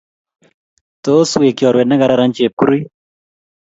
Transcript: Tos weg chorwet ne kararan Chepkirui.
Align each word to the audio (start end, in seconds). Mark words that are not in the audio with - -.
Tos 1.05 1.29
weg 1.39 1.55
chorwet 1.59 1.87
ne 1.89 1.95
kararan 2.01 2.35
Chepkirui. 2.35 2.79